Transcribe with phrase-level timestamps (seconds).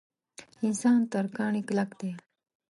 [0.65, 2.11] انسان تر کاڼي کلک دی.